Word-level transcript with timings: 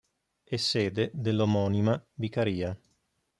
È 0.43 0.55
sede 0.55 1.11
dell'omonima 1.13 2.03
vicaria. 2.15 2.75